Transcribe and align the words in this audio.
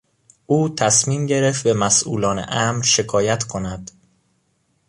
او 0.45 0.69
تصمیم 0.69 1.25
گرفت 1.25 1.63
به 1.63 1.73
مسئولان 1.73 2.45
امر 2.47 2.83
شکایت 2.83 3.43
کند. 3.43 3.91